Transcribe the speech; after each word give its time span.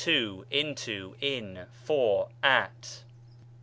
to, 0.03 0.43
into, 0.49 1.15
in, 1.21 1.67
for, 1.83 2.29
at. 2.41 3.03